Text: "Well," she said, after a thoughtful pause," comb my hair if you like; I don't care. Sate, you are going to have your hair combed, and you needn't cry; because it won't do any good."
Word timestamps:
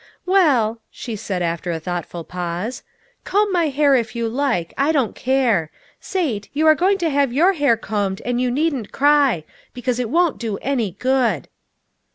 "Well," 0.25 0.81
she 0.89 1.15
said, 1.15 1.43
after 1.43 1.69
a 1.71 1.79
thoughtful 1.79 2.23
pause," 2.23 2.81
comb 3.23 3.53
my 3.53 3.67
hair 3.67 3.93
if 3.93 4.15
you 4.15 4.27
like; 4.27 4.73
I 4.75 4.91
don't 4.91 5.13
care. 5.13 5.69
Sate, 5.99 6.49
you 6.53 6.65
are 6.65 6.73
going 6.73 6.97
to 6.97 7.11
have 7.11 7.31
your 7.31 7.53
hair 7.53 7.77
combed, 7.77 8.19
and 8.25 8.41
you 8.41 8.49
needn't 8.49 8.91
cry; 8.91 9.43
because 9.75 9.99
it 9.99 10.09
won't 10.09 10.39
do 10.39 10.57
any 10.57 10.93
good." 10.97 11.49